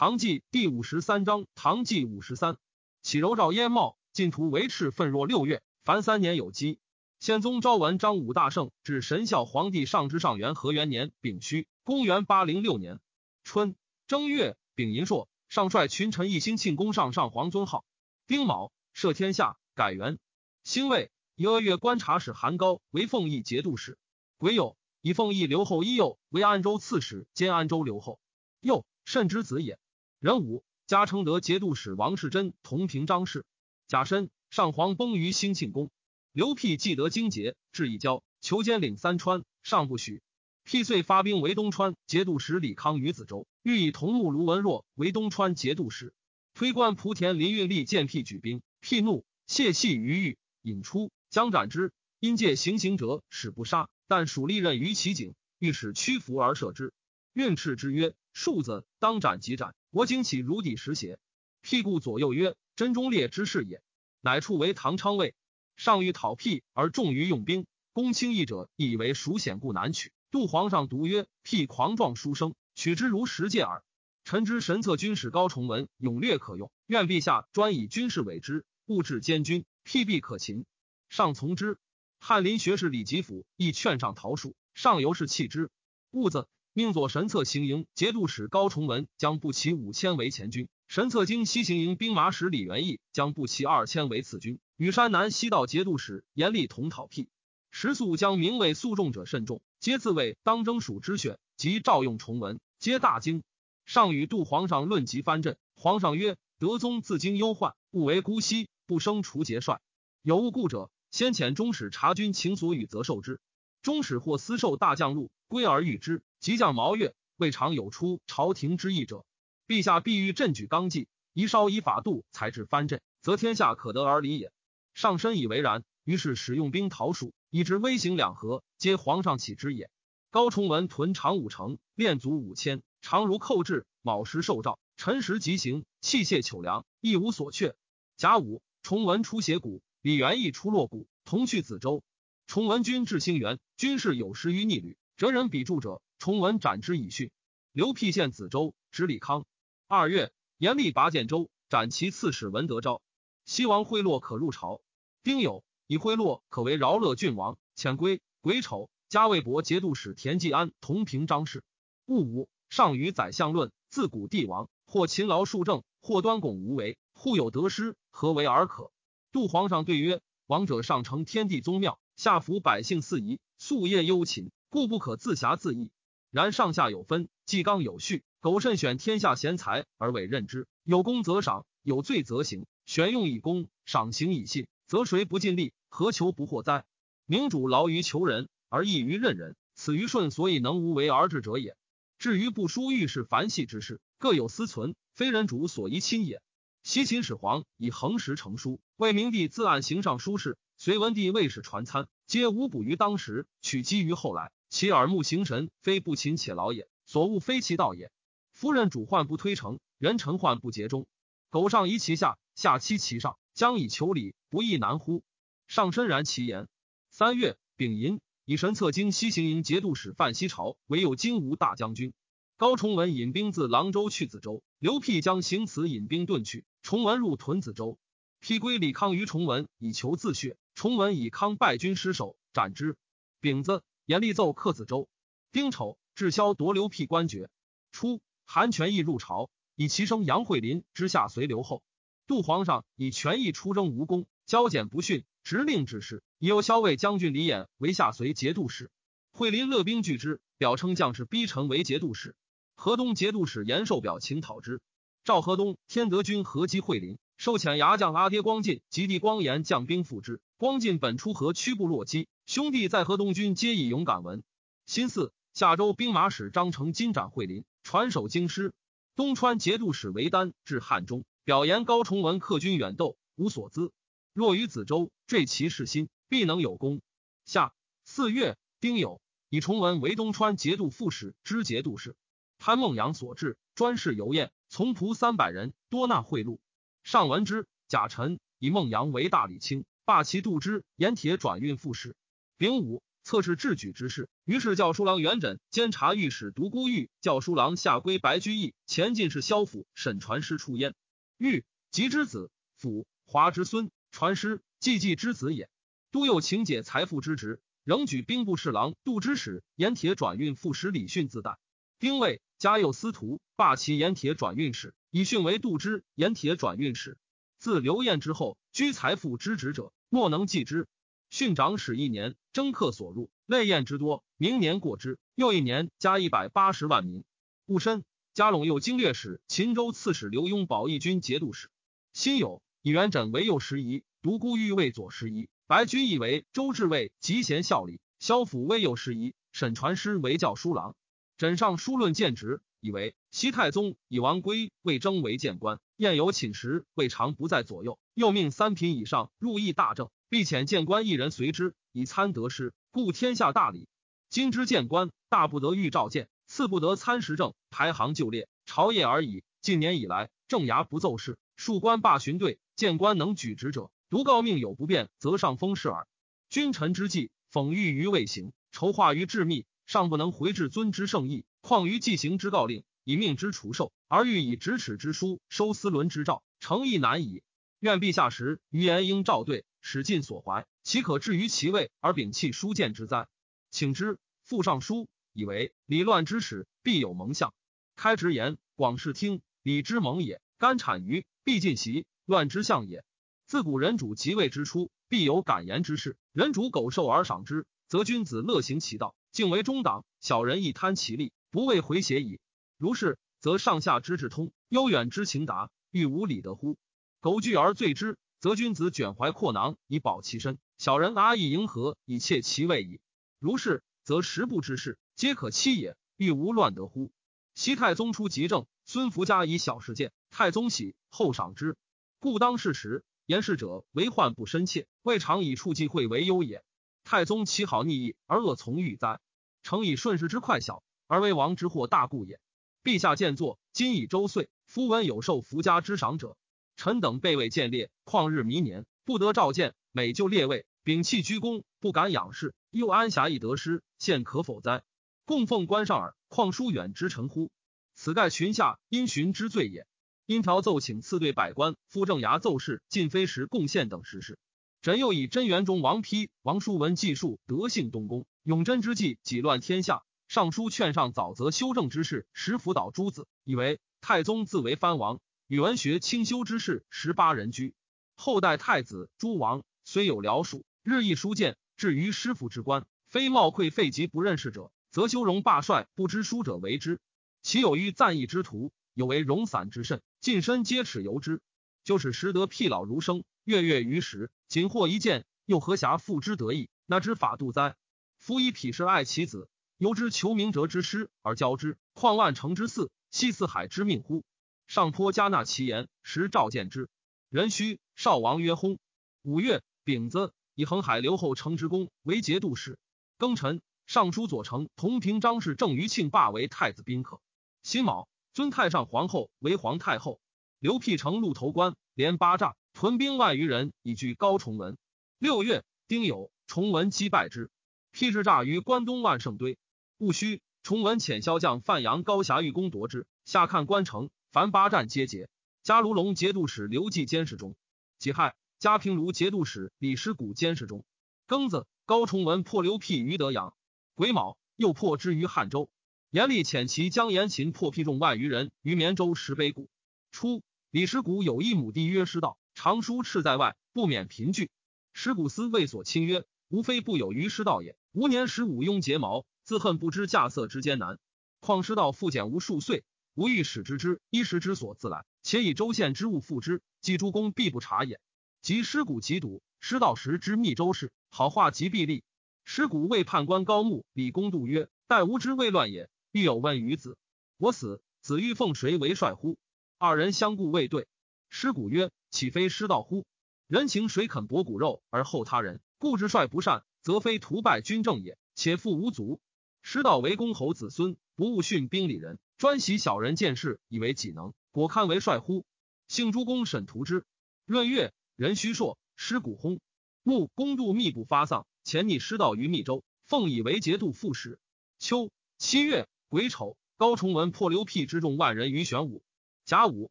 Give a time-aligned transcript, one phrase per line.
[0.00, 2.56] 唐纪第五十三章，唐纪五十三，
[3.02, 6.78] 起柔照燕茂，晋图维持奋若六月，凡三年有基。
[7.18, 12.98] 宪宗昭文张武大圣至神孝皇帝上之上元和元年丙戌，公元八零六年
[13.44, 13.76] 春
[14.06, 17.84] 正月丙寅朔，上率群臣一心庆功上上皇尊号。
[18.26, 20.18] 丁卯，赦天下，改元。
[20.64, 23.98] 辛未，以阿月观察使韩高为奉义节度使。
[24.38, 28.18] 癸酉，以奉义留后一右为安州刺史兼安州留后。
[28.60, 29.78] 又慎之子也。
[30.20, 33.46] 壬午，加承德节度使王世贞同平章事。
[33.88, 35.90] 甲申，上皇崩于兴庆宫。
[36.32, 40.20] 刘辟既得荆节，至一交，求兼领三川，上不许。
[40.62, 46.12] 辟遂发兵为东川节度使李康于子州，欲以同目卢文若为东川节度使。
[46.52, 51.94] 推官莆田林运力见辟举兵，辟怒，泄气于狱，引出，将斩之。
[52.18, 56.92] 因借行刑者，使不杀，但属利刃于其颈，欲使屈服而射之。
[57.32, 61.18] 运斥之曰：“庶子当斩即斩，我惊起如抵石邪？”
[61.62, 63.82] 辟故左右曰：“真忠烈之士也。”
[64.22, 65.34] 乃处为唐昌尉。
[65.76, 67.66] 上欲讨辟，而重于用兵。
[67.92, 70.12] 公轻易者，以为孰险，故难取。
[70.30, 73.82] 杜皇上独曰：“辟狂壮书生，取之如石戒耳。”
[74.24, 80.66] 臣之神策军使高崇文勇略可用，愿陛下专以军事委之，勿置监军，辟必可擒。
[81.08, 81.78] 上从之。
[82.20, 85.70] 翰林学士李吉甫亦劝上逃戍，上游是弃之。
[86.10, 94.60] 兀子命左神策行营节度使高崇文将步骑五千为前军，神策经西行营兵马使李元义将步骑二千为次军。
[94.76, 97.28] 与山南西道节度使严厉同讨辟，
[97.72, 103.42] 时速将名为诉众者甚众，皆自谓当征蜀之选，及召用崇文，皆大惊。
[103.84, 109.80] 上与杜皇上论及藩镇，皇上曰：“德宗自经忧患，不为姑息，不生除节帅。
[110.22, 113.40] 有误故者，先遣中使察军请所与，则受之。
[113.82, 116.22] 中使或私受大将禄，归而遇之。
[116.40, 119.26] 即将毛月，未尝有出朝廷之意者。
[119.66, 124.50] 陛下必欲振举纲纪，宜稍以法度，才治藩镇，则天下可得而离也。”
[124.94, 129.90] 上深以为然，于是使用兵讨蜀，以至威行两河，皆皇上起之也。
[130.30, 133.86] 高崇文屯长五城，练卒五千，常如寇至。
[134.02, 137.76] 卯时受诏，辰时即行，器械糗粮，一无所缺。
[138.16, 142.02] 甲午，崇文出斜谷，李元义出洛谷，同去子州。
[142.46, 147.30] 崇文军至兴元，军士有失于逆旅，哲人比助者，崇文斩之以训。
[147.72, 149.46] 刘辟县子州，执李康。
[149.88, 153.00] 二月，严厉拔建州，斩其刺史文德昭。
[153.46, 154.82] 西王贿赂可入朝，
[155.22, 161.64] 丁酉以贿赂可为饶乐郡王，遣归癸丑加魏博节度使田季安同平章事。
[162.04, 168.92] 戊午上与宰相论，自古帝王或勤劳数政，或端拱无为，互有得失，何为而可？
[169.32, 175.90] 杜皇上对曰：王者上承天地宗庙，下服百姓四夷，夙夜忧勤，故不可自暇自义。
[176.30, 182.66] 然上下有分，纪纲有序，苟慎选天下贤才而委任之，有功则赏，有罪则刑。
[182.86, 185.72] 选用以功，赏刑以信，则谁不尽力？
[185.88, 186.84] 何求不获哉？
[187.26, 191.76] 明主劳于求人，而易于任人，此于顺所以能无为而治者也。
[192.18, 196.40] 至于不书御事繁细之事，各有私存，非人主所宜亲也。
[196.84, 204.52] 西秦始皇以横石成书，为明帝自按行上书事，隋文帝未使传参，皆无补于当时，取机于后来。
[204.70, 208.10] 其耳目形神，非不勤且劳也；所恶非其道也。
[208.52, 211.06] 夫人主患不推诚，人臣患不竭忠。
[211.50, 212.38] 苟上疑其下。
[212.56, 215.22] 下欺其上，将以求礼，不亦难乎？
[215.66, 216.68] 上深然其言。
[217.08, 222.12] 三月丙寅，以神策经西行营节度使范西朝为右金吾大将军。
[222.58, 226.66] 高崇文引兵自郎州去子州，刘辟将行此引兵遁去。
[226.82, 227.98] 崇文入屯子州，
[228.40, 230.58] 辟归李康于崇文，以求自血。
[230.74, 232.98] 崇文以康败军失守，斩之。
[233.40, 235.08] 丙子，严厉奏克子州。
[235.52, 237.48] 丁丑，至萧夺刘辟官爵。
[237.92, 241.84] 初，韩权义入朝，以其生杨惠林之下随留后。
[242.26, 246.24] 杜皇上以权益出征无功，交简不逊，直令致仕。
[246.40, 248.90] 以有骁卫将军李衍为下随节度使。
[249.30, 252.34] 惠林勒兵拒之，表称将士逼城为节度使。
[252.74, 254.80] 河东节度使严寿表请讨之。
[255.22, 260.40] 赵河东天德军合击惠林，受遣牙将阿爹光进及弟光炎将兵赴之。
[260.56, 264.42] 光进本出河屈部落击，兄弟在河东军皆以勇敢闻。
[264.84, 268.74] 新四夏州兵马使张成金斩惠林，传首京师。
[269.14, 271.24] 东川节度使韦丹至汉中。
[271.44, 273.92] 表言高崇文克军远斗无所资，
[274.32, 277.02] 若于子州坠其士心，必能有功。
[277.44, 277.72] 下
[278.04, 282.16] 四月丁酉，以崇文为东川节度副使、知节度使。
[282.58, 286.58] 潘孟阳所至，专事游宴，从仆三百人，多纳贿赂。
[287.04, 292.16] 上闻之，贾臣以孟阳为大理卿，罢其度之，盐铁转运副使。
[292.60, 294.28] 丙午，测试治举之事。
[294.44, 300.94] 于是教书郎元稹监察御史独孤玉，教书郎下归白居易，前进士萧府审传师出焉。
[301.38, 305.70] 玉吉之子，府华之孙，传师季季之子也。
[306.10, 311.56] 都佑请解财富之职，仍举兵部侍郎杜之使盐铁转运副使李训自代。
[311.98, 317.16] 兵卫嘉佑司徒，罢其盐铁转运使，以训为杜之盐铁转运使。
[317.56, 320.86] 自刘晏之后，居财富之职者，莫能继之。
[321.30, 325.16] 训长史一年，征客所入，累宴之多，明年过之。
[325.36, 327.22] 又一年，加一百八十万民。
[327.66, 328.02] 戊申，
[328.34, 331.70] 加陇右经略使、秦州刺史刘墉保义军节度使。
[332.12, 335.48] 辛酉，以元稹为右拾遗，独孤玉为左拾遗。
[335.68, 338.00] 白居易为周至尉，集贤效力。
[338.18, 340.96] 萧府为右侍仪，沈传师为教书郎。
[341.38, 348.00] 枕上书论谏职，以为西太宗以王圭魏征为谏官，宴有寝食，未尝不在左右。
[348.14, 353.88] 又命三品以上入议大政，必遣谏官一人随之，以参得失，故天下大礼。
[354.28, 359.42] 今之谏官，大不得御召见，次不得参时政，排行就列，朝野而已。
[359.60, 363.90] 近年以来，正衙不奏事，庶官罢巡队，谏官能举职者。
[364.08, 366.06] 独告命有不便，则上封事耳。
[366.48, 377.42] 君臣之际，讽喻于未行，筹划于致密，尚不能回至尊之圣意，况于既行之告令，以命之除授，而欲以咫尺之书收司伦之诏，诚意难矣。
[377.80, 383.28] 愿陛下时余言应照对，使尽所怀，岂可置于其位而摒弃书谏之哉？
[383.70, 384.18] 请之。
[384.42, 387.54] 复上书，以为礼乱之始，必有蒙相。
[387.94, 393.04] 开直言，广视听，礼之蒙也；干产于，必尽习，乱之象也。
[393.46, 396.16] 自古人主即位之初，必有敢言之事。
[396.32, 402.40] 人主苟受而赏之，则君子乐行其道，敬为中党；小人亦贪其利，不为回邪矣。
[402.76, 406.76] 如是，则上下之志通，悠远之情达，欲无礼得乎？
[407.20, 412.98] 苟惧而罪之，则君子卷怀阔囊以保其身，小人阿谀迎合以窃其位矣。
[413.38, 417.12] 如是，则十部之事皆可欺也，欲无乱得乎？
[417.54, 421.76] 西太宗出急政，孙福家以小事见，太宗喜，后赏之，
[422.18, 423.04] 故当事时。
[423.26, 426.64] 言事者为患不深切，未尝以处忌讳为忧也。
[427.04, 429.20] 太宗其好逆意而恶从欲哉？
[429.62, 432.40] 诚以顺势之快小，而为王之祸大故也。
[432.82, 436.36] 陛下见作，今已周岁，夫闻有受福家之赏者，
[436.80, 444.82] 臣等备位见列，旷日弥年，不得召见，每就列位，摒弃居功，不敢仰视，又安暇以得失，现可否哉？
[445.26, 447.50] 供奉官上耳，况疏远之臣乎？
[447.94, 449.86] 此盖群下因循之罪也。
[450.24, 454.38] 因条奏请赐对百官，副正衙奏事，进飞时贡献等实事。
[454.80, 460.02] 臣又以真元中王丕、王叔文记述德性东宫，永贞之际，己乱天下。
[460.28, 467.74] 上书劝上早则修正之事，实辅导诸子，以为太宗自为藩王，语文学清修之事，十八人居。
[468.14, 477.00] 后代太子诸王虽有僚属，日益书谏，至于师傅之官，非冒愧废疾不认识者，则修容罢帅，不知书者为之。
[477.42, 480.02] 其有于赞义之徒，有为容散之甚。
[480.20, 481.42] 近身皆耻由之，
[481.82, 486.70] 就使时得辟老如生，跃跃于时，仅获一见，又何暇复之得意？
[486.86, 487.74] 那知法度哉？
[488.18, 489.48] 夫以匹士爱其子，
[489.78, 494.22] 由之求明哲之师而教之，况万乘之嗣，系四海之命乎？
[494.70, 496.88] 上颇加纳其言，时召见之。
[497.28, 498.78] 壬戌，少王曰薨。
[499.22, 502.78] 五月丙子，以恒海留后承之功为节度使。
[503.18, 507.20] 庚辰，尚书左丞同平章事郑余庆罢为太子宾客。
[507.64, 508.06] 辛卯。
[508.32, 510.20] 尊太上皇后为皇太后，
[510.60, 514.78] 刘辟成鹿头关，连八栅，屯兵万余人，以拒高崇文。
[515.18, 517.50] 六月，丁酉，崇文击败之，
[517.90, 519.58] 辟之诈于关东万盛堆。
[519.98, 525.28] 戊戌，崇文遣骁将范阳高峡御攻夺之，下看关城，凡八战皆捷。
[525.64, 527.56] 加卢龙节度使刘季监视中。
[527.98, 530.84] 己亥，加平卢节度使李师古监视中。
[531.26, 533.54] 庚子，高崇文破刘辟于德阳。
[533.96, 535.68] 癸卯，又破之于汉州。
[536.10, 539.68] 严厉遣其将严秦破辟众万余人于绵州石碑谷。
[540.12, 544.48] 初，李石谷有一亩地曰师道，常书斥在外，不免贫聚。
[544.92, 547.76] 石古思为所亲曰：“吾非不有于师道也。
[547.92, 551.00] 吾年十五，庸睫毛，自恨不知稼穑之艰难。
[551.40, 558.00] 况师道复简无数岁，吾欲使之之衣食之所自来，且以州县之物付之，即诸公必不察也。
[558.40, 562.04] 及师谷极笃，师道时之密州事，好化及必立。
[562.44, 566.96] 师谷谓判官高木、李公度曰：‘待吾之未乱也。’欲有问于子，
[567.36, 569.38] 我死，子欲奉谁为帅乎？
[569.78, 570.88] 二人相顾未对。
[571.28, 573.04] 师古曰：“岂非师道乎？
[573.46, 575.60] 人情谁肯薄骨肉而后他人？
[575.78, 578.18] 故之帅不善，则非徒败军政也。
[578.34, 579.20] 且复无足。
[579.62, 585.44] 师道为公侯子孙，不务训兵礼人，专习小人见事，以为己能，果堪为帅乎？”
[585.88, 587.04] 幸诸公审图之。
[587.46, 589.60] 闰月，壬戌朔，师古薨。
[590.02, 592.84] 穆公度密不发丧，前逆师道于密州。
[593.06, 594.38] 奉以为节度副使。
[594.78, 599.02] 秋七月癸丑，高崇文破刘辟之众万人于玄武。
[599.44, 599.90] 甲午，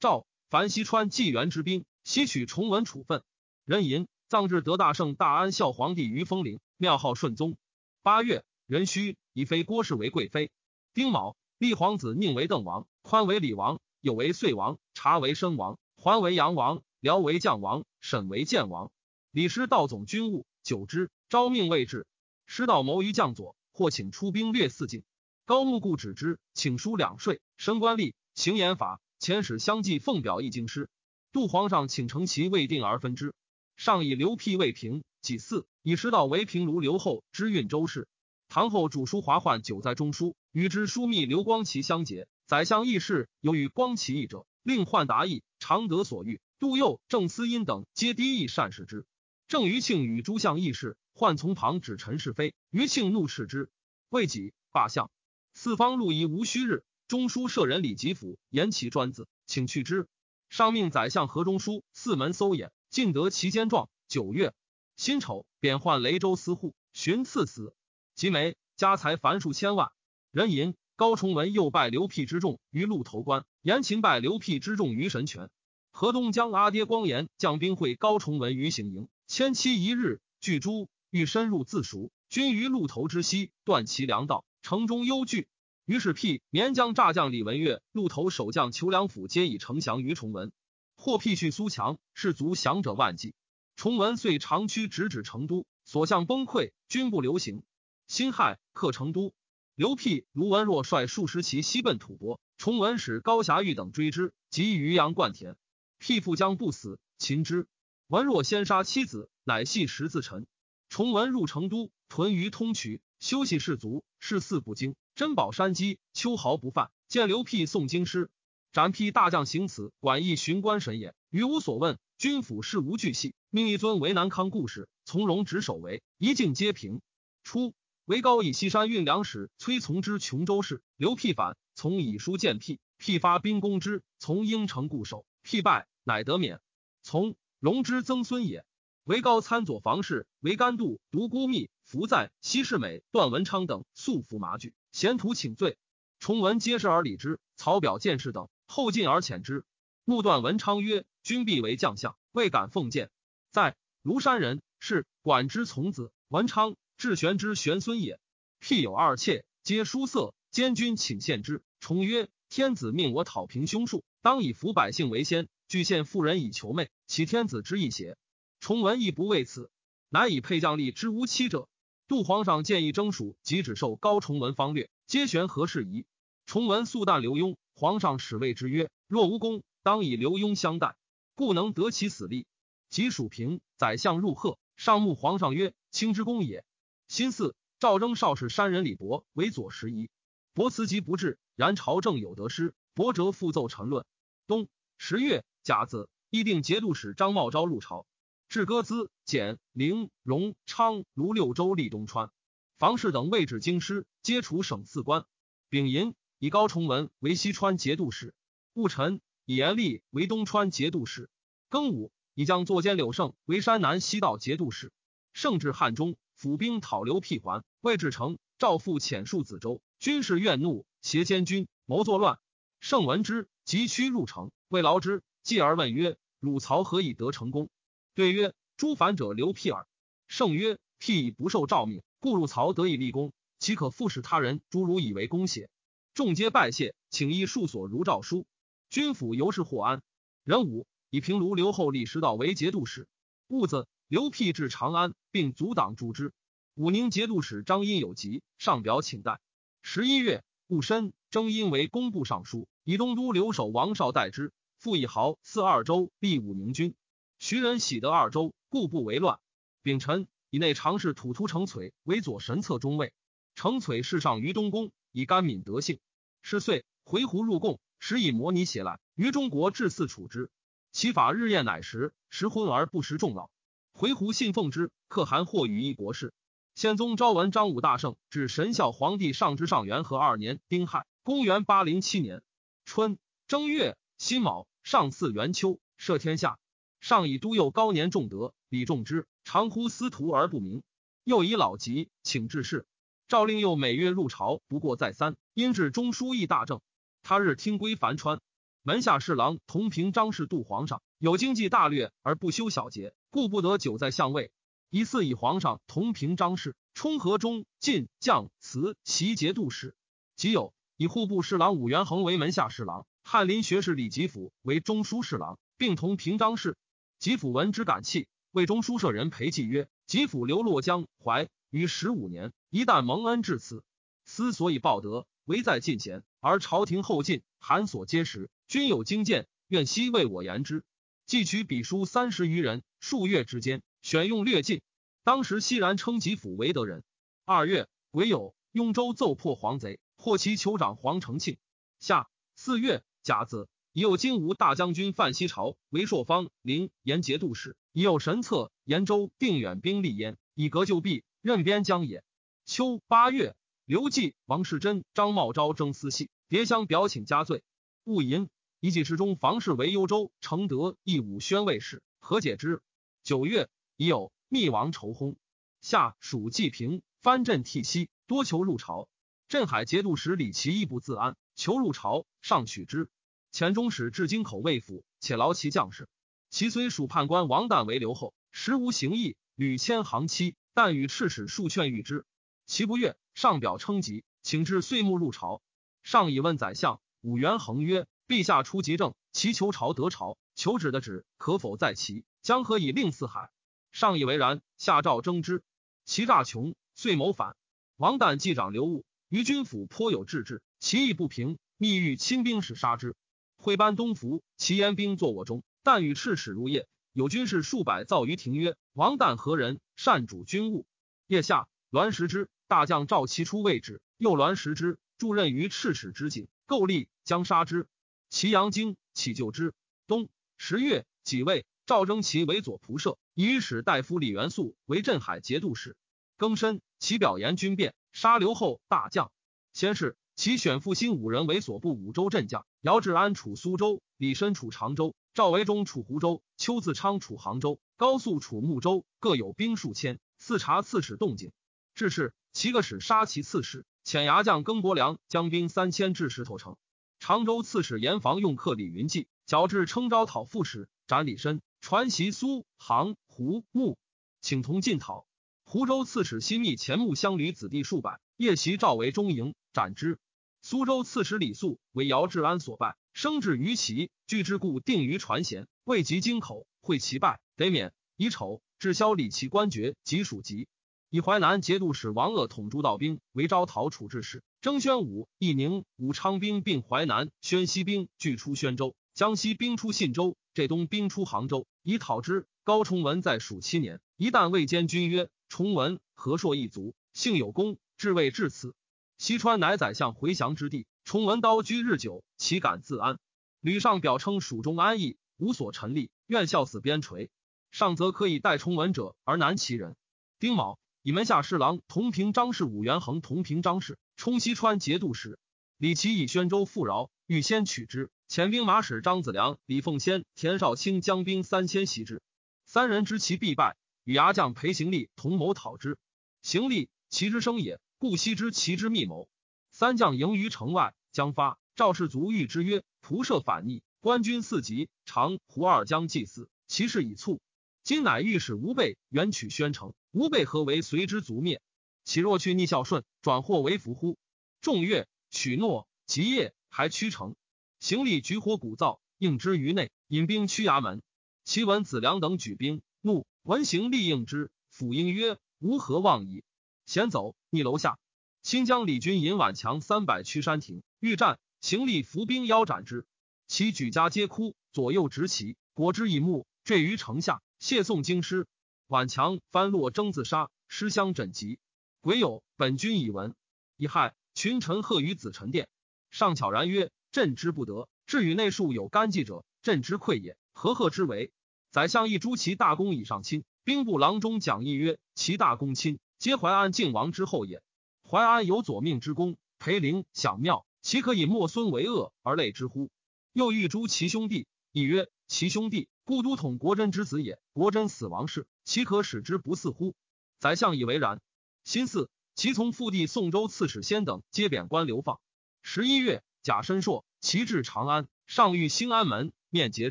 [0.00, 3.22] 赵樊西川纪元之兵，西取崇文处分。
[3.64, 7.56] 壬寅，葬至德大圣大安孝皇帝于丰陵，庙号顺宗。
[8.02, 10.50] 八月，壬戌，以妃郭氏为贵妃。
[10.94, 18.90] 丁卯，立皇子宁为邓王，宽为李王，有为遂王，察为申王，桓为阳王，辽为将王，沈为建王。
[19.30, 22.04] 李师道总军务，久之，招命未至。
[22.46, 25.04] 师道谋于将佐，或请出兵略四境。
[25.44, 29.00] 高木固止之，请书两税，升官吏，行严法。
[29.20, 30.90] 遣使相继奉表一京师。
[31.30, 33.36] 杜皇上请承其未定而分之。
[33.76, 38.08] 上以刘辟为平，己巳，以师道为平卢刘后之运州事。
[38.48, 42.26] 唐后主书华焕久在中书，与之枢密刘光齐相结。
[42.46, 46.40] 宰相议事有与光齐议者，令焕达意，常得所欲。
[46.58, 49.04] 杜佑、郑思殷等皆低意善使之。
[49.48, 52.54] 郑余庆与诸相议事，焕从旁指陈是非。
[52.70, 53.70] 余庆怒斥之，
[54.08, 55.10] 未己罢相。
[55.52, 60.08] 四方路仪无虚日，中书舍人李吉甫言其专字，请去之。
[60.48, 62.72] 上命宰相何中书四门搜眼。
[62.88, 63.90] 尽得其间状。
[64.08, 64.54] 九月
[64.96, 67.74] 辛丑，贬换雷州司户，寻赐死。
[68.18, 69.92] 及梅家财凡数千万。
[70.32, 75.50] 壬寅，高崇文又拜刘辟之众于鹿头关，严秦拜刘辟之众于神泉。
[75.92, 82.10] 河东将阿爹光颜将兵会高崇文于行营，千期一日，聚诸欲深入自赎。
[82.28, 85.46] 军于鹿头之西，断其粮道，城中忧惧。
[85.84, 90.50] 于是辟绵将诈将李文岳、鹿头守将裘良辅皆以城降于崇文。
[90.96, 93.36] 或辟去苏强，士卒降者万计。
[93.76, 97.62] 崇文遂长驱直指成都，所向崩溃，军不留行。
[98.08, 99.34] 辛亥，克成都。
[99.74, 105.56] 刘辟、卢文若率数十骑西奔吐蕃，崇文使高霞玉等追之，及于阳灌田。
[105.98, 107.68] 辟复将不死，擒之。
[108.06, 110.46] 文若先杀妻子，乃系十字臣。
[110.88, 114.96] 崇文入成都，屯于通衢，休息士卒，事四不惊。
[115.14, 116.90] 珍宝山积，秋毫不犯。
[117.08, 118.30] 见刘辟诵经师。
[118.72, 121.98] 斩辟大将行此，管义巡官神也，余无所问。
[122.16, 127.02] 军府事无巨细，命一尊为南康故事，从容执守为，一境皆平。
[127.44, 127.74] 初，
[128.08, 136.62] 为高以西山运粮使崔从之琼州事，刘辟反，从以书见辟，辟发兵攻之，从应城固守，辟败，乃得免。
[137.02, 138.64] 从荣之曾孙也。
[139.04, 145.76] 为高参左房事，为甘度独孤密、伏在西世美、段文昌等素服麻具，贤徒请罪。
[146.18, 147.38] 崇文皆是而礼之。
[147.56, 148.48] 曹表见事等。
[148.64, 149.66] 后进而遣之。
[150.06, 153.10] 木断文昌曰：“君必为将相，未敢奉见。
[153.52, 156.10] 在庐山人，是管之从子。
[156.28, 158.18] 文昌，至玄之玄孙也。
[158.58, 160.34] 辟有二妾，皆书色。
[160.50, 161.62] 监军请献之。
[161.78, 165.48] 重曰：天子命我讨平凶术，当以服百姓为先。
[165.68, 168.16] 具献妇人以求妹，岂天子之意邪？
[168.58, 169.70] 重文亦不为此，
[170.08, 171.68] 乃以配将吏之无妻者。
[172.08, 176.04] 杜皇上建议征蜀，即只受高崇文方略，皆玄何事宜？
[176.46, 180.96] 崇文素旦刘墉。”皇上使谓之曰：“若无功，当以刘墉相待，
[181.36, 182.44] 故能得其死力。”
[182.90, 186.64] 及蜀平，宰相入贺，上目皇上曰：“卿之功也。”
[187.08, 190.10] 辛巳，赵征少使山人李博为左拾遗，
[190.52, 194.04] 博辞疾不至，然朝政有得失，博折复奏陈论。
[194.46, 198.06] 冬十月甲子，议定节度使张茂昭入朝，
[198.48, 202.30] 至歌资、简、陵、荣、昌、卢六州立东川，
[202.78, 205.24] 房氏等位置京师，皆除省四官。
[205.68, 206.14] 丙寅。
[206.40, 208.32] 以高崇文为西川节度使，
[208.72, 211.28] 戊辰以严厉为东川节度使。
[211.68, 214.92] 庚午以将作监柳胜为山南西道节度使。
[215.32, 222.38] 胜至汉中，府兵讨刘辟还，未至成，赵复遣戍子州，军士怨怒，挟监军谋作乱。
[222.78, 227.70] 胜闻之，急趋入城，未劳之，继而问曰：“汝曹何以得成功？”
[228.14, 229.88] 对曰：“诸反者刘辟耳。”
[230.28, 235.68] 胜曰：“辟以不受诏命，故入曹得以立功，岂可复使他人诸如以为功邪？”
[236.14, 238.46] 众皆拜谢，请依数所如诏书。
[238.90, 240.02] 军府由是获安。
[240.44, 243.08] 壬午，以平卢刘后立师道为节度使。
[243.48, 246.32] 戊子，刘辟至长安，并阻挡诛之。
[246.74, 249.38] 武宁节度使张殷有疾，上表请代。
[249.82, 254.50] 十一月戊申，征殷为工部尚书，以东都留守王绍代之。
[254.78, 256.94] 复以豪赐二州，立武宁军。
[257.38, 259.40] 徐人喜得二州，故不为乱。
[259.82, 263.12] 丙辰，以内常侍土突成璀为左神策中尉。
[263.56, 266.00] 成璀侍上于东宫，以甘敏德性。
[266.40, 270.50] 是岁回鹘入贡，时以摩尼写来于中国至四处之。
[270.92, 273.50] 其法日宴乃食，食昏而不食众老。
[273.98, 276.32] 回鹘信奉之，可汗或与一国事。
[276.76, 282.44] 宪宗昭文张武大圣至神孝皇帝上之上元和二年丁亥，公元八零七年
[282.84, 286.60] 春正月辛卯，上巳元秋，赦天下。
[287.00, 290.84] 上以都佑高年重德，礼重之，常呼司徒而不明。
[291.24, 292.86] 又以老疾，请致仕。
[293.26, 296.80] 诏令又每月入朝不过再三，因至中书议大政。
[297.24, 298.40] 他日听归樊川，
[298.88, 304.50] 门下侍郎同平张氏度皇上有经济大略而不修小节，故不得久在相位。
[304.88, 309.94] 疑似以皇上同平张氏冲河中进将祠袭节度使，
[310.36, 316.74] 即有以户部侍郎武元衡为门下侍郎，翰林学士李吉甫为中书侍郎，并同平章事。
[317.18, 323.84] 吉甫闻之感泣，为中书舍人裴寂曰：“吉甫流落江淮于十五年，一旦蒙恩至此，
[324.24, 326.22] 思所以报德，唯在进贤。
[326.40, 330.84] 而朝廷后进，函所皆实，均有经见，愿悉为我言之。”
[331.26, 334.80] 既取笔书三十余人，数月之间，选用略尽。
[335.24, 337.04] 当时熙然称吉甫为德人。
[337.44, 340.00] 二月，癸酉，雍州奏破黄贼。
[340.16, 341.58] 获其酋长黄承庆。
[342.00, 352.24] 下四月甲子，已有金吾大将军范希朝为朔方陵延节度使，已有神策延州定远兵立焉，以革旧弊，任边疆也。
[352.64, 357.62] 秋八月，刘季、王世贞、张茂昭征私系，迭相表请加罪。
[358.04, 358.48] 勿淫，
[358.80, 362.82] 以己之中房氏为幽州承德义武宣慰使，何解之？
[363.22, 365.36] 九月，已有密王仇薨。
[365.82, 369.10] 夏属济平，藩镇替息，多求入朝。
[369.46, 373.10] 镇海节度使李奇亦不自安，求入朝，上取之。
[373.52, 376.08] 前中使至京口未府，且劳其将士。
[376.48, 382.24] 其虽属判官王旦为留后，实无行义，屡迁行期，但与赤使数劝谕之，
[382.64, 383.18] 其不悦。
[383.34, 385.60] 上表称疾，请至岁暮入朝。
[386.08, 392.24] 上以问宰相武元衡曰：“陛下出急政，其求朝得朝，求旨的旨可否在其？
[392.40, 393.50] 将何以令四海？”
[393.92, 395.62] 上以为然，下诏征之。
[396.06, 397.56] 其诈穷，遂谋反。
[397.98, 399.04] 王旦继长刘务。
[399.28, 403.14] 于军府颇有志志，其意不平，密欲亲兵使杀之。
[403.58, 409.78] 会班东服，其言兵作我中，但与赤齿入夜，有军士数百造于庭曰：“王旦何人？
[409.94, 410.86] 善主军务。”
[411.28, 417.88] 夜下，栾石之大将赵其出位置，又栾石之助任于赤使之境，构立将杀之。
[418.30, 419.74] 其阳经起救之。
[420.06, 425.96] 冬十月己未，赵征其为左仆射，以使大夫李元素为镇海节度使。
[426.38, 427.94] 庚申，其表言军变。
[428.12, 429.30] 杀刘后大将，
[429.72, 432.64] 先是其选复兴五人为所部五州镇将。
[432.80, 440.20] 姚志安处苏州，李申处常州，赵维忠处湖州，邱自昌处杭州，高肃处睦州，各有兵数千。
[440.38, 441.50] 四察刺史动静，
[441.94, 443.84] 致是其个使杀其刺史。
[444.08, 446.78] 遣牙将更伯良将兵三千至石头城。
[447.18, 453.98] 常州刺史严防用客李云济，矫制称招讨副使，斩李申，传习苏杭胡穆，
[454.40, 455.26] 请同进讨。
[455.62, 460.18] 湖州刺史新密前木乡吕子弟数百，夜袭赵为中营，斩之。
[460.62, 467.92] 苏州刺史李肃为姚志安所败，生至于齐，据之故定于传贤，未及京口，会其败，得免。
[468.16, 470.66] 以丑，至萧李其官爵，及属籍。
[471.10, 474.42] 以淮南节度使王鄂统诸道兵为招讨处置使。
[474.60, 482.46] 征宣武、义宁、武昌兵并淮南，宣西兵俱出宣州，江西兵出信州，浙东兵出杭州，以讨之。
[482.64, 485.30] 高崇文在蜀七年，一旦未兼军曰。
[485.48, 488.74] 崇文和硕一族，幸有功，至位至此。
[489.16, 490.86] 西川乃宰相回降之地。
[491.04, 493.18] 崇文刀居日久，岂敢自安？
[493.60, 497.30] 吕尚表称蜀中安逸，无所陈立，愿效死边陲。
[497.70, 499.96] 上则可以待崇文者而难其人。
[500.38, 505.38] 丁卯，以门下侍郎同平张氏武元衡同平张氏充西川节度使。
[505.76, 508.10] 李琦以宣州富饶，欲先取之。
[508.28, 512.20] 遣兵马使张子良、李凤仙、田少卿将兵三千袭之，
[512.66, 513.76] 三人知其必败。
[514.04, 515.98] 与牙将裴行立同谋讨之，
[516.42, 519.28] 行立其之生也，故悉知其之密谋。
[519.70, 521.58] 三将迎于城外，将发。
[521.74, 527.40] 赵氏族遇之曰：“仆射反逆，官军四级，常胡二将祭祀，其事已促。
[527.88, 531.62] 今乃御史吴备远取宣城，吴备何为随之族灭？
[532.04, 534.18] 岂若去逆孝顺，转祸为福乎？”
[534.60, 535.88] 众悦，许诺。
[536.04, 537.34] 即夜，还驱城。
[537.80, 541.00] 行立举火鼓噪，应之于内，引兵驱衙门。
[541.44, 543.26] 其闻子良等举兵，怒。
[543.42, 546.44] 闻行立应之，辅应曰：“吾何望矣？”
[546.84, 547.98] 贤走，逆楼下。
[548.42, 553.06] 新疆李军引宛强三百驱山亭，欲战，行立伏兵腰斩之。
[553.46, 557.40] 其举家皆哭，左右执旗，果之以木坠于城下。
[557.58, 558.46] 谢宋京师，
[558.86, 561.58] 宛强翻落征自杀，失相枕疾。
[562.00, 563.34] 癸酉，本君已闻。
[563.76, 565.68] 乙亥，群臣贺于子臣殿。
[566.08, 570.36] 上巧然曰：“朕之不得，至与内数有干计者，朕之愧也。
[570.52, 571.32] 何贺之为？”
[571.72, 577.60] 宰相亦诛其大功以上亲，兵部郎中讲义曰：“其大功亲，皆淮安靖王之后也。
[578.08, 582.88] 淮安有左命之功，裴陵享庙，岂可以莫孙为恶而类之乎？”
[583.34, 587.38] 又欲诛其兄弟，亦曰：“其兄弟，故都统国真之子也。
[587.58, 589.94] 国真死亡事，岂可使之不似乎？”
[590.38, 591.20] 宰相以为然。
[591.64, 595.20] 辛巳，其从父弟宋州刺史先等皆贬官流放。
[595.60, 599.90] 十一月，贾申硕其至长安，上谕兴安门，面诘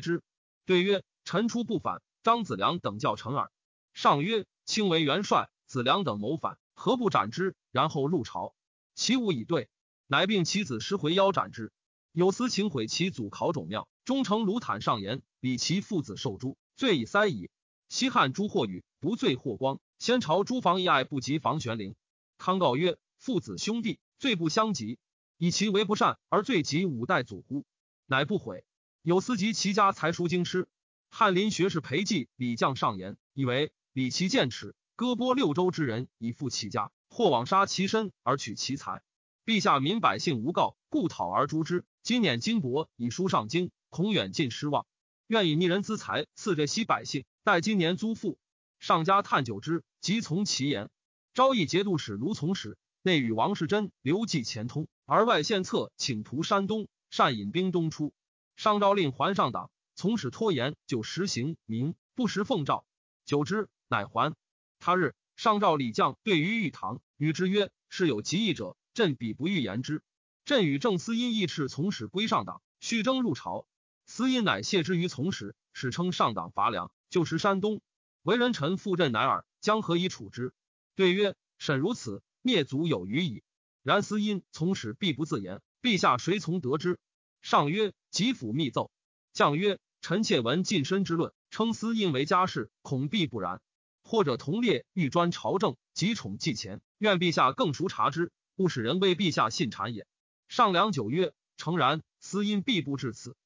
[0.00, 0.22] 之，
[0.64, 3.52] 对曰：“臣出不反，张子良等教臣耳。”
[3.92, 7.54] 上曰：“卿为元帅，子良等谋反，何不斩之？
[7.70, 8.54] 然后入朝。”
[8.96, 9.68] 其无以对，
[10.06, 11.70] 乃并其子失回腰斩之。
[12.12, 17.50] 有司请毁其祖考种庙，忠诚卢坦上言，比其父子受诛，罪已塞矣。
[17.88, 21.94] 西汉朱霍宇不罪霍光，先朝诸房义爱不及房玄龄。
[22.36, 24.98] 康告曰：“父子兄弟罪不相及，
[25.38, 27.64] 以其为不善而罪及五代祖乎？”
[28.04, 28.64] 乃不悔。
[29.00, 30.68] 有司及其家才疏经师。
[31.08, 36.92] 翰林学士裴寂李将上言，以为李其剑齿，割剥六州之人以复其家。
[37.08, 39.02] 或枉杀其身而取其财，
[39.46, 41.86] 陛下民百姓无告，故讨而诛之。
[42.02, 44.86] 今年金帛以书上京，恐远近失望，
[45.28, 48.38] 愿以逆人资财赐这些百姓，待今年租赋。
[48.78, 50.88] 上家探久之，即从其言。
[51.34, 58.14] 昭义节度使卢从史内与王世贞、刘季前通，而外献策请图山东，善引兵东出。
[58.56, 62.86] 上诏令还上党，从使拖延，就实行明不时奉诏，
[63.26, 64.34] 久之乃还。
[64.78, 65.14] 他日。
[65.36, 70.02] 上诏李将对于玉堂，与之曰：“是有急议者，朕彼不欲言之。”
[70.46, 73.66] 朕与正司因议斥从使归上党，续征入朝。
[74.08, 77.82] 司因乃谢之于从使，史称上党伐梁，就食山东。
[78.22, 80.54] 为人臣负朕乃尔，将何以处之？
[80.96, 83.42] 对曰：“沈如此，灭族有余矣。”
[83.84, 86.98] 然司因从始必不自言，陛下谁从得之？
[87.42, 88.90] 上曰：“吉府密奏。”
[89.34, 93.60] 将曰：“臣妾闻近身之论，称司因为家事，恐必不然。”
[94.02, 100.06] 或者同列欲专朝政，极宠继前，愿陛下更熟察之，勿使人为陛下信谗也。
[100.48, 103.36] 上良久曰：“诚然，司因必不至此，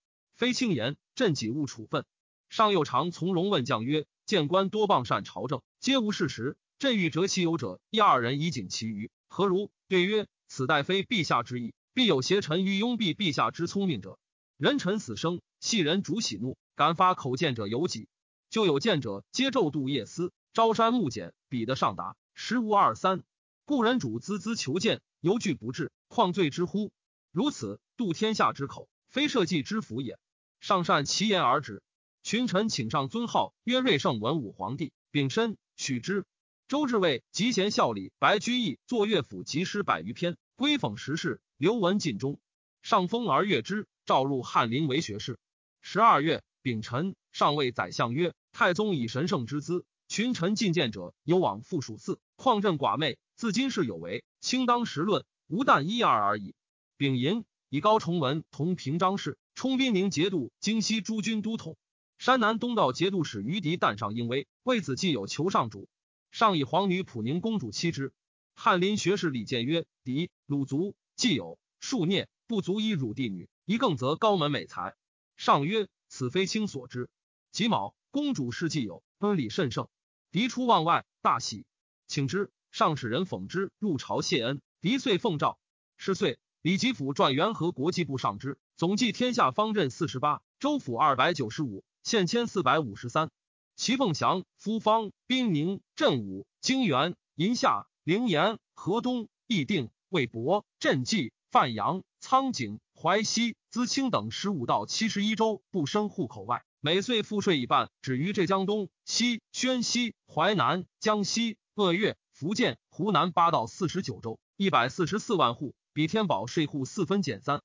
[0.43, 2.05] 非轻言，朕己勿处分。”
[2.51, 6.57] 上又常从容问将曰：“谏官多谤善朝政，皆无事实。
[6.81, 14.19] 朕欲折其有者一二人以警其余，何如？”对曰：“此待非陛下之意，必有挟臣于拥蔽陛下之聪明者。
[14.57, 18.09] 人臣死生，系人主喜怒，敢发口谏者有几？
[18.51, 23.23] 就有谏者，皆昼度夜思。”朝山暮简，比得上达，实无二三。
[23.65, 26.91] 故人主孜孜求见，犹惧不至，况罪之乎？
[27.31, 30.19] 如此度天下之口，非社稷之福也。
[30.63, 31.83] 上善其言而止。
[32.23, 36.25] 群臣请上尊号，曰瑞圣文武皇帝，丙申，许之。
[36.69, 42.39] 周至卫集贤孝礼，白居易作乐府集诗百余篇，归讽时事，刘文尽中。
[42.81, 45.37] 上封而阅之，召入翰林为学士。
[45.81, 56.55] 十二月，丙辰，上谓宰相曰：“太宗以神圣之资。”群臣进谏者有往复数次，况朕寡昧，自今世有为，卿当时论，无但一二而已。
[56.97, 61.77] 丙寅，以高崇文同平章事，充兵宁节度、京西诸军都统，
[62.19, 65.89] 山南东道节度使于迪旦上应威，为子既有求上主，
[66.31, 68.13] 上以皇女普宁公主妻之。
[68.55, 74.95] 翰林学士李建曰：狄鲁族既有数孽，不足以辱帝女，一更则高门美才。
[75.37, 77.09] 上曰：此非卿所知。
[77.51, 79.89] 己卯，公主事既有，恩礼甚盛。
[80.31, 81.67] 狄出望外，大喜，
[82.07, 82.51] 请之。
[82.71, 84.63] 上使人讽之，入朝谢恩。
[84.81, 85.59] 狄遂奉诏。
[85.99, 93.31] 是岁，李吉甫撰元和国际部上之，总计天下方阵四十八，州府二百九十五，县千四百五十三。
[93.77, 106.65] 齐凤翔、夫方、宾宁、镇武、泾原、银夏、陵岩、河东、义定、魏博、镇济、范阳、苍井、淮西、淄青等十五到七十一州不生户口外。
[106.81, 117.63] 每岁赋税一半，止于浙江东西、宣西、淮南、江西、鄂粤、福建、湖南八到四十九州，一百四十四万户，比天宝税户四分减三。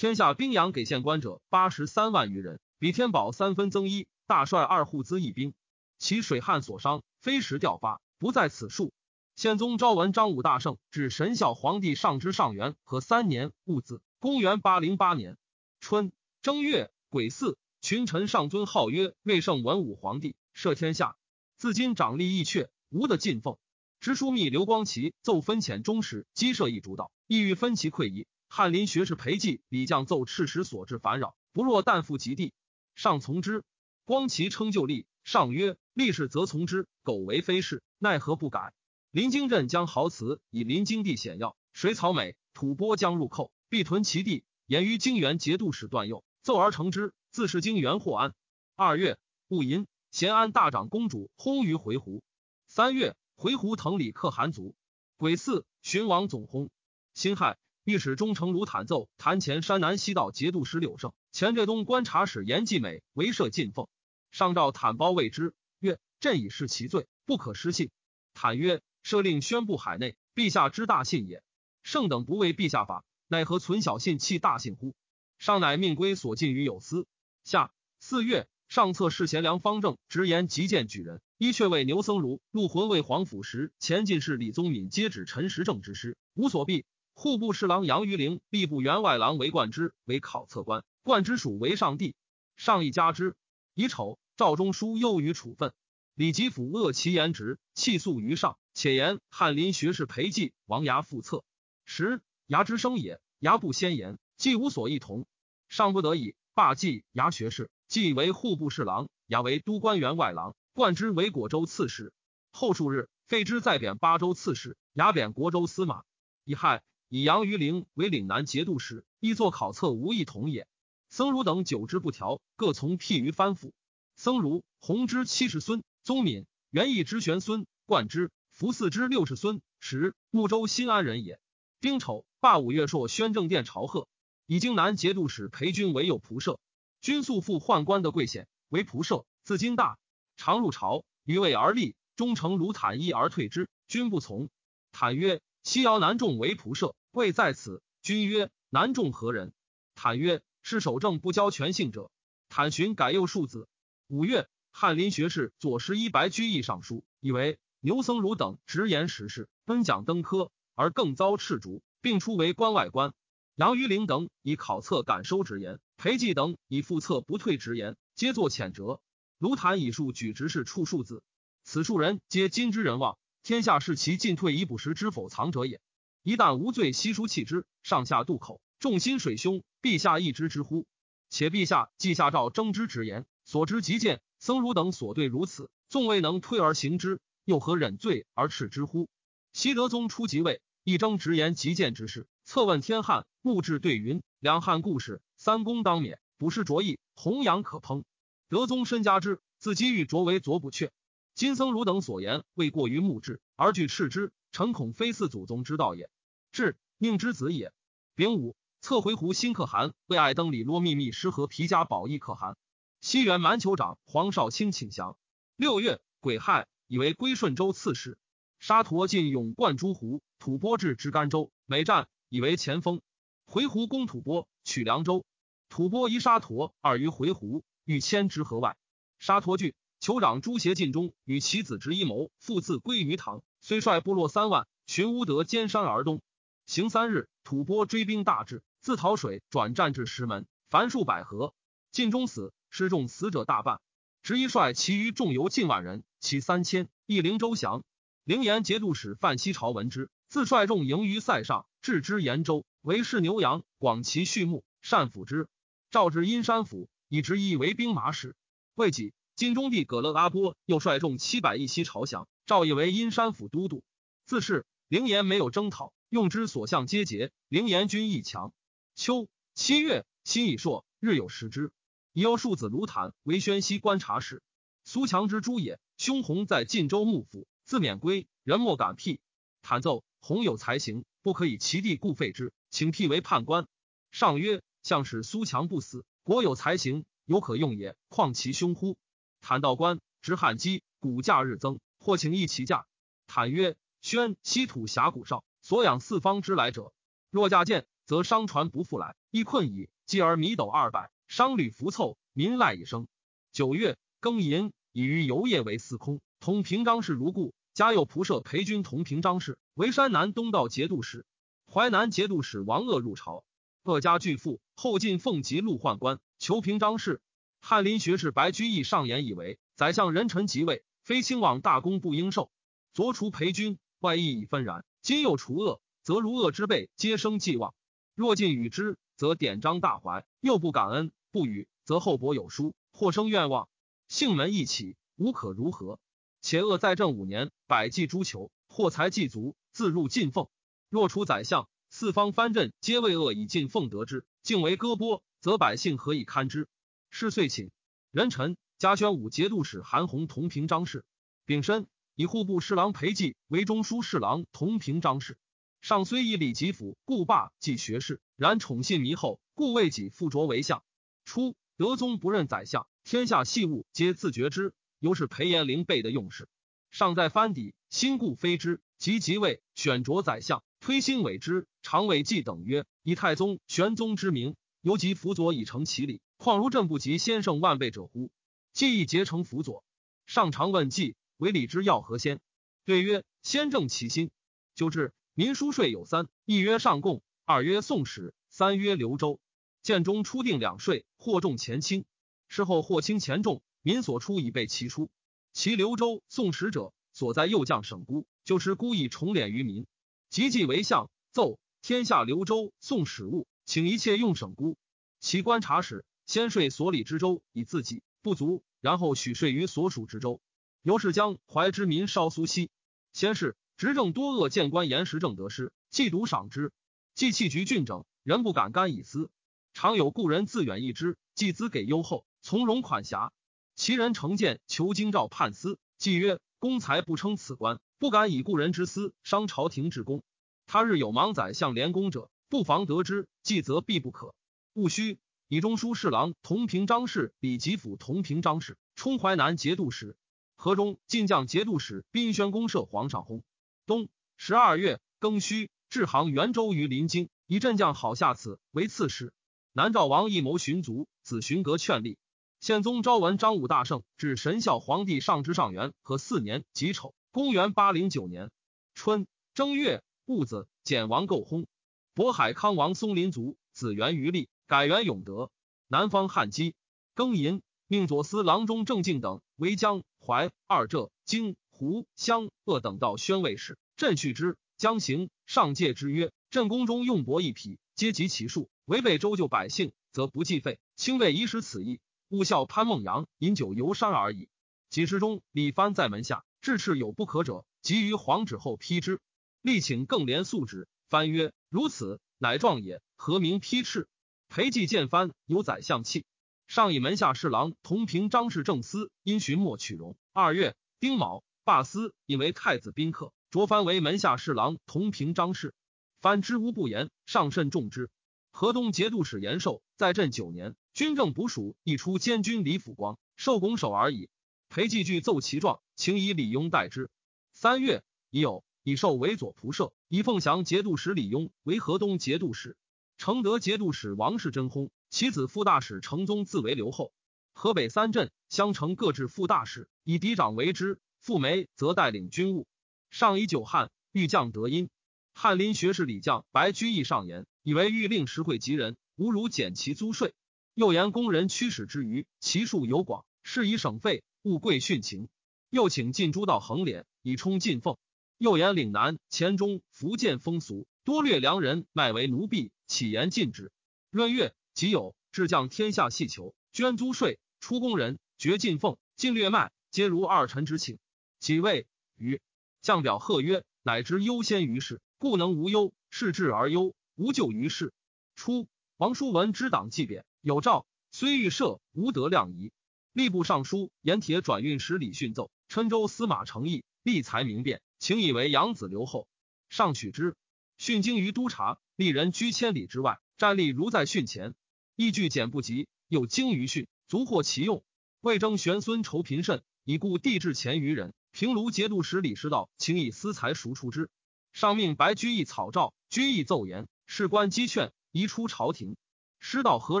[0.00, 4.06] 天下兵养给县官者八十三万余人，比天宝三分增一。
[4.26, 5.52] 大帅二户资一兵，
[5.98, 8.94] 其水旱所伤，非时调发，不在此数。
[9.36, 15.36] 宪宗昭文张武大圣至神孝皇帝上之上元和三年戊子，公元八零八年
[15.80, 17.58] 春正月癸巳。
[17.82, 21.14] 群臣上尊号曰魏圣文武皇帝，摄天下。
[21.58, 23.58] 自今掌立义阙，无得进奉。
[24.00, 28.26] 知枢密刘光奇奏分遣中使击设一主导，意欲分其溃夷。
[28.52, 32.52] 翰林学士裴寂李将奏赤时所至烦扰，不若旦复及地。
[32.96, 33.62] 上从之。
[34.04, 38.72] 光其称就立，上曰：立事则从之，苟为非事，奈何不改？
[39.12, 44.42] 临京镇将豪祠以临京地险要，水草美，吐蕃将入寇，必屯其地。
[44.66, 47.14] 言于京原节度使段佑奏而成之。
[47.30, 48.34] 自是京元获安。
[48.74, 52.20] 二月戊寅，咸安大长公主薨于回鹘。
[52.66, 54.74] 三月，回鹘腾里可汗族。
[55.16, 56.68] 癸巳，寻王总薨。
[57.14, 57.58] 辛亥，
[57.90, 63.88] 御史中丞卢坦奏坛前山南西道节度使柳胜、前浙东观察使严继美为赦进奉。
[64.30, 67.90] 上诏坦包未之曰：“朕已视其罪，不可失信。”
[68.32, 71.42] 坦曰：“设令宣布海内，陛下之大信也。
[71.82, 74.94] 圣等不为陛下法，奈何存小信弃大信乎？
[75.40, 77.08] 上乃命归所进于有司。
[77.42, 86.84] 下四月，上策侍贤良方正直言极谏举人，一却为牛僧孺，入魂为皇甫时，前进士李宗闵皆指陈时正之师，无所避。
[87.22, 92.14] 户部侍郎杨于陵、吏部员外郎为冠之为考测官，冠之属为上帝，
[92.56, 93.36] 上亦加之。
[93.74, 95.74] 乙丑，赵中书忧于处分，
[96.14, 101.44] 李吉甫恶其言直，弃诉于上，且言翰林学士裴寂、王牙复策。
[101.84, 105.26] 十牙之生也，牙不先言，既无所异同，
[105.68, 112.14] 上不得已罢季牙学士，既为户部侍郎，牙为都官员外郎，冠之为果州刺史。
[112.50, 116.02] 后数日，废之再贬巴州刺史，牙贬国州司马。
[116.44, 116.82] 乙亥。
[117.12, 120.68] 以杨于陵为岭南节度使，亦作考测无异同也。
[121.08, 123.74] 僧孺等久之不调，各从辟于藩府。
[124.14, 131.40] 僧孺弘之七十孙，宗敏元义之玄孙，冠之福嗣之六十孙，时睦州新安人也。
[131.80, 134.06] 丁丑，罢五月朔宣政殿朝贺，
[134.46, 136.60] 以京南节度使裴军为右仆射。
[137.00, 139.98] 军素复宦官的贵显，为仆射，自今大，
[140.36, 144.48] 常入朝，于位而立，忠诚如坦一而退之，君不从。
[144.92, 146.94] 坦曰：西尧南众为仆射。
[147.12, 149.52] 未在此，君曰：“南仲何人？”
[149.96, 152.10] 坦曰：“是守正不交权姓者。”
[152.48, 153.68] 坦寻改右庶子。
[154.06, 163.12] 五月，翰林学士左拾遗白居易上书，以为牛僧孺等直言时事，恩讲登科，而更遭斥逐，并出为关外官。
[163.56, 169.00] 杨于陵等以考测敢收直言，裴寂等以复测不退直言，皆作谴责。
[169.38, 171.24] 卢坦以数举直是处庶子，
[171.64, 175.80] 此数人皆今之人望，天下视其进退以补时之否藏者也。
[176.22, 179.62] 一旦无罪，悉书弃之，上下渡口，众心水凶。
[179.80, 180.86] 陛下亦知之乎？
[181.30, 189.08] 且陛下既下诏征之直言，所知极见，僧孺等所对如此，纵未能退而行之，又何忍罪而斥之乎？
[189.54, 198.04] 西德宗初即位，一征直言极谏之事，策问天汉，目至对云：两汉故事，三公当免，卜筮卓意，弘扬可烹。
[198.50, 200.90] 德宗深加之，自机遇卓为左补阙。
[201.34, 204.32] 今僧孺等所言，未过于目至，而惧斥之。
[204.52, 206.08] 臣恐非四祖宗之道也，
[206.50, 207.74] 至命之子也。
[208.14, 212.56] 丙午，策回鹘新可汗为爱登里罗秘密失和皮加宝义可汗。
[213.02, 215.18] 西元蛮酋长黄少卿请降。
[215.56, 218.16] 六月，癸亥，以为归顺州刺史。
[218.60, 223.02] 沙陀进勇冠诸胡，吐蕃至之甘州，每战以为前锋。
[223.44, 225.26] 回鹘攻吐蕃，取凉州。
[225.68, 228.78] 吐蕃夷沙陀二于回鹘，欲迁之河外。
[229.18, 233.42] 沙陀惧，酋长朱邪进中与其子执一谋，复自归于唐。
[233.62, 236.22] 虽率部落三万，寻乌德兼山而东。
[236.64, 241.52] 行三日，吐蕃追兵大至，自讨水转战至石门，凡数百合。
[241.92, 243.80] 晋中死，失众死者大半。
[244.22, 246.88] 执一率其余众游近万人，其三千。
[247.06, 247.84] 义灵州降。
[248.24, 255.48] 灵岩节度使范西朝闻之，自率众迎于塞上，置之延州，为是牛羊，广其畜牧，善抚之。
[255.90, 258.36] 召至阴山府，以执一为兵马使。
[258.74, 262.26] 未几，晋中帝葛勒阿波又率众七百一西朝降。
[262.50, 263.84] 赵以为阴山府都督，
[264.24, 267.30] 自是灵岩没有征讨，用之所向皆捷。
[267.46, 268.52] 灵岩军亦强。
[268.96, 271.70] 秋七月，辛以朔，日有食之。
[272.12, 274.42] 以有庶子卢坦为宣西观察使。
[274.82, 275.78] 苏强之诸也。
[275.96, 279.20] 兄弘在晋州幕府，自免归，人莫敢辟。
[279.62, 283.68] 坦奏弘有才行，不可以其地故废之，请辟为判官。
[284.10, 288.98] 上曰：相使苏强不死，国有才行，有可用也，况其兄乎？
[289.40, 291.78] 坦道官执汉基，骨价日增。
[292.00, 292.86] 或请一其驾。
[293.26, 296.92] 坦曰：“宣西土峡谷少，所养四方之来者，
[297.30, 299.88] 若驾见，则商船不复来，亦困矣。
[300.06, 303.06] 继而米斗二百，商旅浮凑，民赖以生。
[303.52, 307.54] 九月，庚寅，以于游业为司空，同平章事如故。
[307.74, 311.24] 家有仆射裴军同平章事，为山南东道节度使。
[311.72, 313.44] 淮南节度使王鄂入朝，
[313.84, 317.20] 鄂家巨富，后进奉吉禄宦官，求平章事。
[317.60, 322.50] 翰林学士白居易上言以为，宰相人臣即位。”非亲往大功不应受，
[322.92, 324.84] 昨除裴君，外意已纷然。
[325.02, 327.74] 今又除恶，则如恶之辈皆生寄望。
[328.14, 333.68] 若尽与之，则典章大怀；又不感恩，不与，则厚薄有疏，或生愿望。
[334.08, 335.98] 姓门一起，无可如何。
[336.42, 340.48] 且恶在政五年，百计诸求，货财既足，自入进奉。
[340.88, 346.68] 若除宰相，四方藩镇皆为恶以进奉得之，竟为割剥，则百姓何以堪之？
[347.10, 347.70] 是遂寝。
[348.10, 348.56] 人臣。
[348.80, 351.04] 嘉宣武节度使韩弘同平章事，
[351.44, 355.36] 丙申以户部侍郎裴寂为中书侍郎同平章事。
[355.82, 360.82] 上虽以李吉甫故罢继学士，然宠信弥厚，故未己复擢为相。
[361.26, 366.48] 初，德宗不任宰相，天下细务皆自决之，尤是裴延龄备的用事。
[366.90, 378.30] 上在藩邸，心故非之，即即位，选着宰相，推心委之，常谓季等曰：“以太宗、玄宗之名，犹及辅佐以成其礼，况如朕不及先圣万倍者乎？”
[378.72, 379.84] 既亦结成辅佐。
[380.26, 382.40] 上常问计为礼之要何先？
[382.84, 384.30] 对曰：“先正其心。”
[384.74, 389.40] 就至民书税有三：一曰上贡，二曰宋史，三曰刘州。
[389.82, 392.04] 建中初定两税，或重前轻，
[392.48, 395.10] 事后或轻前重，民所出以备其出。
[395.52, 399.86] 其刘州、宋史者，所在右将省估，就是故意重敛于民。
[400.28, 404.76] 即即为相，奏天下刘州、宋史物，请一切用省估。
[405.18, 410.40] 其观察使先税所理之州以自己不足，然后许税于所属之州。
[410.82, 412.70] 由是将淮之民稍苏息。
[413.12, 416.72] 先是执政多恶，谏官严实政得失，既独赏之。
[417.14, 419.30] 既弃局郡整，人不敢干以私。
[419.72, 423.32] 常有故人自远易之，既资给优厚，从容款狭。
[423.74, 430.22] 其人成见求京兆判司，既曰：“公才不称此官，不敢以故人之私伤朝廷之功。
[430.66, 434.34] 他日有盲宰相连公者，不妨得之，既则必不可。
[434.74, 435.18] 勿须
[435.52, 440.16] 以中书侍郎同平章事、李吉府同平章事、充淮南节度使、
[440.54, 443.42] 河中进将节度使宾宣公设皇上薨。
[443.84, 449.32] 冬十二月庚戌，至行元州于临京，以镇将好下此为刺史。”
[449.74, 452.16] 南诏王一谋寻族，子荀格劝立。
[452.60, 458.52] 宪宗昭文张武大圣至神孝皇帝上之上元和四年己丑，公元八零九年
[458.94, 461.66] 春正月戊子，简王构薨。
[462.14, 465.50] 渤海康王松林卒，子元于立，改元永德。
[465.88, 466.76] 南方汉基
[467.16, 473.76] 庚寅，命左司郎中郑敬等为江淮二浙京湖湘鄂等道宣慰使。
[473.96, 478.70] 朕续之，将行上诫之曰：朕宫中用帛一匹，皆及其数。
[478.84, 480.78] 违背周就百姓，则不计费。
[480.94, 484.48] 卿未遗失此意，勿效潘孟阳饮酒游山而已。
[484.88, 489.20] 几时中，李藩在门下，至赤有不可者，急于皇旨后批之。
[489.62, 493.02] 力请更连素旨，藩曰：“如此，乃状也。
[493.16, 494.06] 何名批赤？”
[494.52, 496.24] 裴寂见藩有宰相气，
[496.66, 500.16] 上以门下侍郎同平张氏正司，因寻莫取容。
[500.32, 505.72] 二月丁卯，罢司，引为太子宾客，擢藩为门下侍郎同平张氏。
[506.20, 508.10] 藩知无不言，上甚重之。
[508.50, 514.28] 河东节度使延寿在镇九年，军政捕属一出监军李辅光，受拱手而已。
[514.68, 517.08] 裴寂具奏其状，请以李庸代之。
[517.52, 522.76] 三月已有以寿为左仆射，以凤翔节度使李庸为河东节度使。
[523.20, 527.12] 承德节度使王氏真薨，其子副大使承宗自为留后。
[527.52, 530.98] 河北三镇相承各置副大使，以嫡长为之。
[531.18, 532.66] 傅梅则带领军务。
[533.10, 534.88] 上以久旱，欲降德音。
[535.34, 537.46] 翰林学士李将白居易上言。
[537.62, 540.32] 以为欲令实惠及人，无如减其租税。
[540.72, 545.28] 又言工人驱使之余，其数尤广，是以省费，勿贵训情。
[545.68, 547.98] 又请进诸道横敛，以充进奉。
[548.38, 553.70] 又言岭南、黔中、福建风俗多掠良人，卖为奴婢，起言禁止。
[554.10, 560.98] 闰月即有至将天下细求，捐租税，出工人，绝进奉，尽略卖，皆如二臣之请。
[561.38, 562.42] 几位于
[562.82, 567.92] 将表贺曰：“乃知优先于世，故能无忧；视治而忧。”无救于世。
[568.34, 572.72] 初，王叔文之党既贬，有诏，虽欲赦，无得量仪。
[573.14, 579.28] 吏部尚书盐铁转运使李训奏：郴州司马承义，立才明辨，请以为养子留后。
[579.68, 580.34] 上许之。
[580.78, 584.54] 训经于督察，立人居千里之外，战力如在训前。
[584.96, 587.84] 义具简不及，又精于训，足获其用。
[588.22, 591.12] 魏征玄孙仇贫甚，以故地至前余人。
[591.30, 594.08] 平卢节度使李师道，请以私财赎出之。
[594.54, 596.88] 上命白居易草诏，居易奏言。
[597.04, 598.96] 士官讥劝，移出朝廷。
[599.38, 600.00] 师道何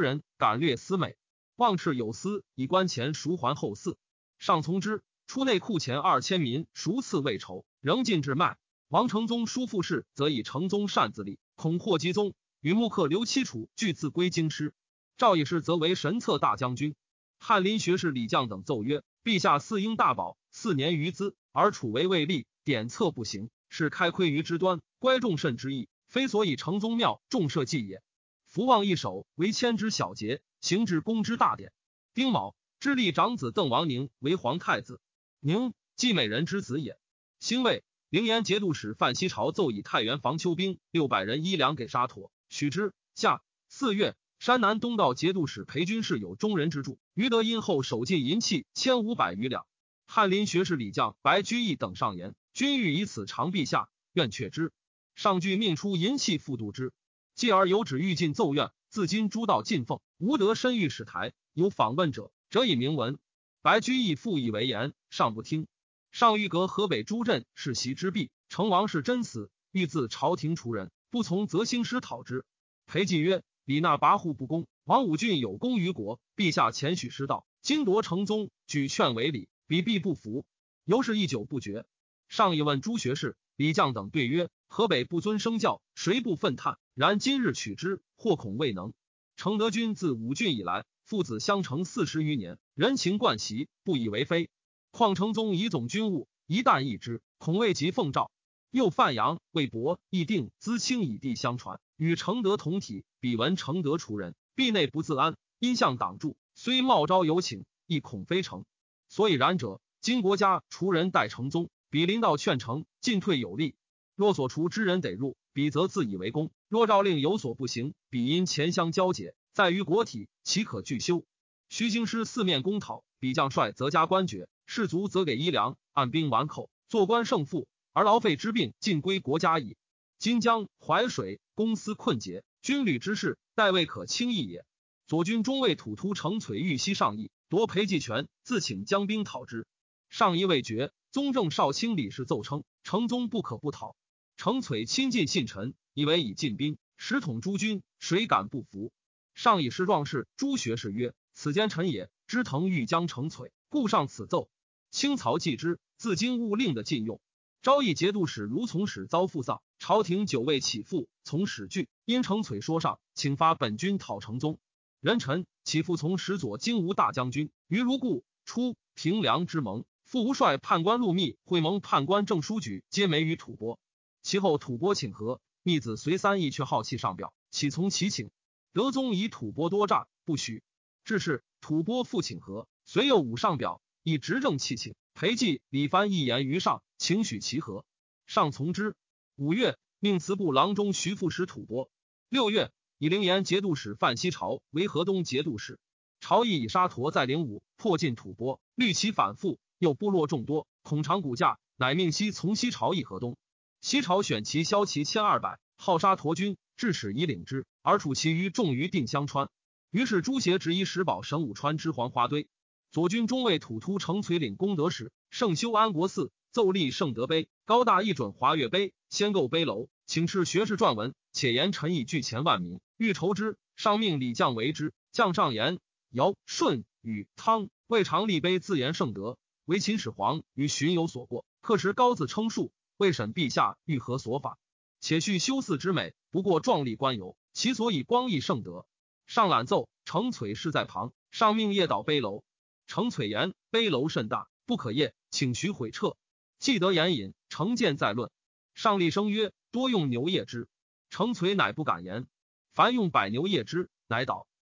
[0.00, 0.22] 人？
[0.38, 1.18] 敢略思美，
[1.56, 3.96] 望赤有司，以官前赎还后嗣。
[4.38, 5.02] 上从之。
[5.26, 8.56] 出内库钱二千民，赎赐未酬，仍禁至卖。
[8.88, 12.32] 王承宗叔父事，则以承宗擅自立，恐祸及宗。
[12.62, 14.72] 与木客刘七楚俱自归京师。
[15.18, 16.94] 赵义师则为神策大将军。
[17.38, 25.90] 翰林学士李将等奏曰：陛下四应大宝，四年余资，而楚为未立，典策不行，是开窥于之端，乖众慎之意。
[26.08, 28.02] 非所以成宗庙重社稷也。
[28.46, 31.74] 福望一手为千之小节，行至公之大典。
[32.14, 34.98] 丁卯，致立长子邓王宁为皇太子。
[35.40, 36.98] 宁，季美人之子也。
[37.38, 42.92] 兴未，灵岩节度使范希朝奏以太原防丘兵六百人衣粮给沙陀，许之。
[43.14, 49.64] 夏四月，山南东道节度使裴军士有中人之助，余德因后守进银器千五百余两。
[50.08, 54.72] 翰林学士李将白居易等上言：君欲以此长陛下，愿却之。
[55.14, 56.92] 上具命出银器复度之，
[57.36, 58.72] 继而有旨欲进奏院。
[58.88, 61.32] 自今诸道进奉，无得身御史台。
[61.52, 63.20] 有访问者，则以明文。
[63.62, 65.68] 白居易复以为言，上不听。
[66.10, 72.44] 上欲革河北诸镇世袭之弊，成王是真死，欲自朝廷除人，不从，则兴师讨之。
[72.86, 80.44] 裴寂曰：“李那跋扈不公，王武俊有功于国，陛下前许师道，今夺成宗，举劝为礼，彼必不服。”
[80.84, 81.86] 由是一久不决。
[82.28, 86.78] 上以问诸学士、李将等对曰：“河北不尊生教，谁不愤叹？
[86.94, 88.92] 然今日取之，或恐未能。
[89.36, 94.50] 承德君自武俊以来，父子相承四十余年，人情惯习，不以为非。
[94.90, 98.30] 况成宗以总军务，一旦易之，恐未及奉诏。
[98.70, 103.04] 又范阳、魏博、议定、资清以地相传，与承德同体。
[103.18, 108.64] 彼闻承德除人，壁内不自安，因向挡住，虽冒招有请，亦恐非成。
[109.08, 113.74] 所以然者，今国家除人待成宗。”比临道劝成进退有力，
[114.14, 121.24] 若所除之人得入，彼则自以为功；若诏令有所不行，彼因钱相交结，在于国体，岂可拒修？
[121.68, 129.76] 须兴师四面攻讨，彼将帅则加官爵，士卒则给衣粮，按兵完寇，做官胜负，而劳费之病尽归国家矣。
[130.20, 134.64] 今江淮水公司困竭，军旅之事，待未可轻易也。
[135.08, 139.66] 左军中尉土突程璀欲西上邑，夺裴济权，自请将兵讨之，
[140.08, 140.92] 上意未决。
[141.10, 143.96] 宗正少卿李氏奏称，成宗不可不讨。
[144.36, 148.92] 程璀亲近信臣，以为以进兵，使统诸军，谁敢不服？
[149.34, 154.48] 上以师壮士、诸学士曰：“此奸臣也，知腾欲将程璀，故上此奏。”
[154.90, 157.20] 清曹继之，自今勿令的禁用。
[157.62, 164.58] 昭义节度使如从使遭父丧，朝廷久未起复，从使惧，因程璀说上，请发本军讨成宗。
[165.00, 169.84] 人臣起复从使左金吾大将军于如故，出平凉之盟。
[170.04, 173.78] 副吴帅判官陆密会盟判官郑书举皆没于吐蕃，
[174.22, 178.30] 其后吐蕃请和，密子随三义却好气上表，岂从其请？
[178.72, 180.64] 德宗以吐蕃多诈，不许。
[181.04, 184.94] 至是吐蕃复请和，遂又武上表，以执政气请。
[185.14, 187.84] 裴寂、李藩一言于上，请许其和，
[188.26, 188.94] 上从之。
[189.36, 191.90] 五月，命祠部郎中徐副使吐蕃。
[192.28, 195.78] 六月，以灵岩节度使范西朝为河东节度使。
[196.20, 199.58] 朝议以沙陀在灵武破尽吐蕃，虑其反复。
[199.78, 203.36] 又部落众多，恐长骨架，乃命西从西朝议河东。
[203.80, 209.48] 西朝选其骁骑千二百，号沙陀军，致使以领之，而处其余众于定襄川。
[209.90, 212.46] 于是朱协执一石宝神武川之黄花堆。
[212.92, 223.56] 左军中尉土突程璀领功德使，圣修安国寺，奏立圣德碑，高大一准华岳碑，先构碑楼，请敕学士撰文，且言臣以巨钱万民，欲筹之。
[223.76, 224.92] 上命李将为之。
[225.12, 225.78] 将上言：
[226.10, 229.38] 尧、舜、禹、汤未尝立碑自言圣德。
[229.66, 234.58] 为秦始皇与荀有所过，刻时高自称述，未审陛下欲何所法？
[234.98, 238.84] 且叙修寺之美，不过壮丽观游，其所以光义圣德。
[239.28, 242.42] 上览奏，程璀侍在旁，上命夜倒碑楼。
[242.90, 246.16] 程璀言：碑楼甚大，不可业，请徐毁撤。
[246.58, 248.32] 既得言引，成见再论。
[248.74, 250.66] 上立声曰：多用牛业之。
[251.08, 252.26] 程璀乃不敢言。
[252.74, 254.48] 凡用百牛业之，乃倒。